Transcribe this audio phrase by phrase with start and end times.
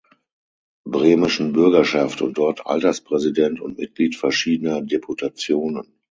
[0.83, 5.99] Bremischen Bürgerschaft und dort Alterspräsident und Mitglied verschiedener Deputationen.